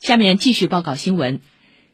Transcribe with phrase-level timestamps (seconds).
[0.00, 1.40] 下面继续报告新闻。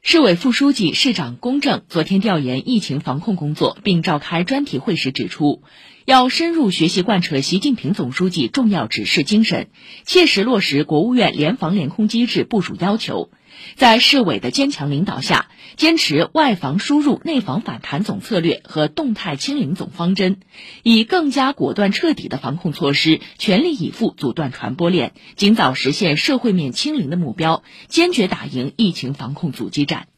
[0.02, 5.62] 市委副书记、市长龚正昨天调研疫情防控工作，并召开专题会时指出，
[6.04, 9.68] 要深入学习贯彻习近平总书记重要指示精神，
[10.04, 13.30] 切实落实国务院联防联控机制部署要求。
[13.77, 15.46] 在市委的坚强领导下，
[15.77, 20.41] 坚持外防输入、内防反弹总策略和动态清零总方针，
[20.82, 30.09] 以更加果断彻底的防控措施，全力以赴阻断传播链，尽早实现社会面清零的目标，坚决打赢疫情防控阻击战。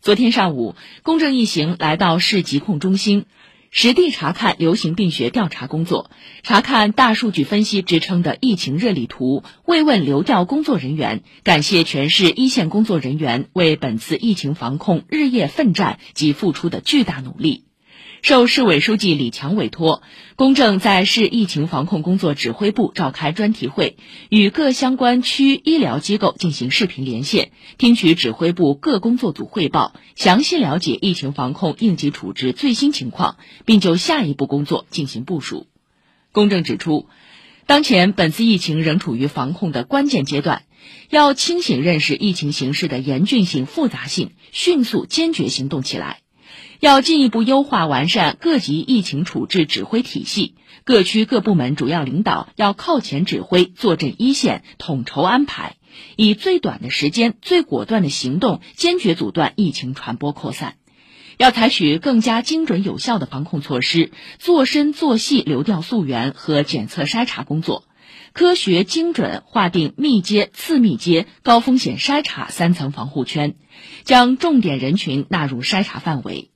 [0.00, 3.26] 昨天上午，公正一行来到市疾控中心。
[3.70, 6.10] 实地查看流行病学调查工作，
[6.42, 17.67] 查看大数据分析支撑的疫情热力图，慰问流调工作人员，感谢全市一线工作人员为本次疫情防控日夜奋战及付出的巨大努力。
[18.22, 20.02] 受市委书记李强委托，
[20.34, 23.96] 公正在市疫情防控工作指挥部召开专题会，
[24.28, 35.66] 与各相关区医疗机构进行视频连线，听取指挥部各工作组汇报，详细了解疫情防控应急处置最新情况，并就下一步工作进行部署。
[36.32, 37.06] 公正指出，
[37.66, 40.64] 当前本次疫情仍处于防控的关键阶段，
[41.08, 46.20] 要清醒认识疫情形势的严峻性、复杂性，迅速坚决行动起来。
[46.80, 50.54] 要进一步优化完善各级疫情处置指挥体系，
[50.84, 55.74] 各区各部门主要领导要靠前指挥、坐镇一线、统筹安排，
[56.14, 60.76] 以最短的时间、最果断的行动，坚决阻断疫情传播扩散。
[61.36, 67.84] 要采取更加精准有效的防控措施，做深做细流调溯源和检测筛查工作，
[68.32, 73.56] 科学精准划定密接、次密接、高风险筛查三层防护圈，
[74.04, 76.50] 将重点人群纳入筛查范围。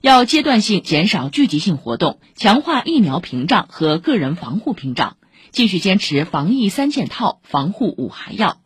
[0.00, 5.16] 要阶段性减少聚集性活动，强化疫苗屏障和个人防护屏障，
[5.50, 8.60] 继续坚持防疫三件套、防护五还要。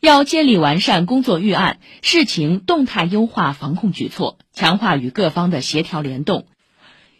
[0.00, 6.46] 要建立完善工作预案，视情动态优化防控举措，强化与各方的协调联动。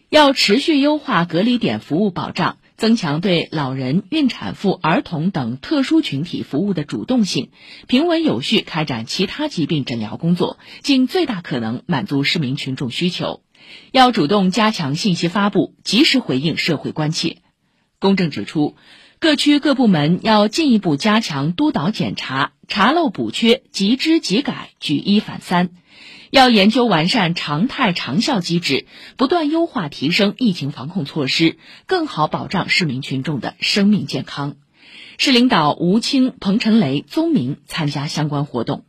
[0.09, 2.57] 要持续优化隔离点服务保障。
[2.75, 7.51] 增强对老人、孕产妇、儿童等特殊群体服务的主动性，
[7.87, 13.41] 平稳有序开展其他疾病诊疗工作，尽最大可能满足市民群众需求。
[13.91, 17.42] 要主动加强信息发布，及时回应社会关切。
[18.03, 18.75] 公正指出，
[19.17, 25.69] 各区各部门要进一步加强督导检查，查漏补缺，即知即改，举一反三。
[26.29, 34.57] 要研究完善常态长效机制，不断优化提升疫情防控措施，更好保障市民群众的生命健康。
[35.17, 38.83] 市领导吴清、彭陈雷、宗明参加相关活动。